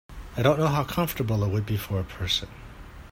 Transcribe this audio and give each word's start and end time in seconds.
I 0.35 0.41
don’t 0.41 0.57
know 0.59 0.65
how 0.67 0.83
comfortable 0.83 1.43
it 1.43 1.49
would 1.49 1.67
be 1.67 1.77
for 1.77 1.99
a 1.99 2.03
person. 2.03 2.49